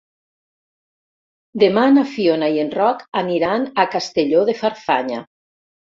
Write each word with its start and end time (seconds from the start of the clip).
Demà 1.63 1.83
na 1.97 2.05
Fiona 2.13 2.49
i 2.55 2.59
en 2.63 2.73
Roc 2.79 3.03
aniran 3.23 3.69
a 3.85 3.89
Castelló 3.97 4.43
de 4.49 4.57
Farfanya. 4.63 5.21